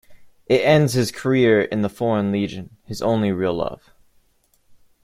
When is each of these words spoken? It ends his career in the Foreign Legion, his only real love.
It 0.47 0.61
ends 0.63 0.93
his 0.93 1.11
career 1.11 1.61
in 1.61 1.83
the 1.83 1.87
Foreign 1.89 2.31
Legion, 2.31 2.75
his 2.85 3.03
only 3.03 3.31
real 3.31 3.53
love. 3.53 3.93